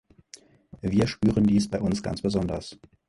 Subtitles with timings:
[0.81, 2.79] Wir spüren dies bei uns ganz besonders.